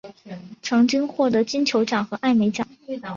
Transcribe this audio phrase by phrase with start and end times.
[0.63, 2.67] 曾经获得金球奖和艾美奖。